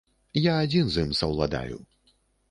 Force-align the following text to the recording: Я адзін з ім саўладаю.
Я 0.43 0.53
адзін 0.61 0.87
з 0.93 1.03
ім 1.07 1.11
саўладаю. 1.19 1.77